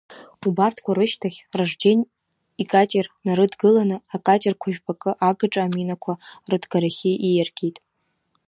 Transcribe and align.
Убарҭқәа 0.47 0.91
рышьҭахь 0.97 1.39
Ражден 1.57 1.99
икатер 2.61 3.05
нарыдкыланы 3.25 3.97
акатерқәа 4.15 4.69
жәпакы 4.75 5.11
агаҿа 5.29 5.61
аминақәа 5.65 6.13
рыҭгарахьы 6.51 7.11
ииаргеит. 7.27 7.77